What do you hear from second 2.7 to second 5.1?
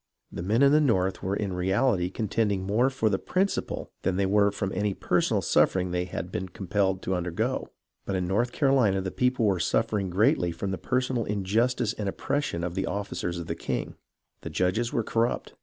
for the principle than they were from any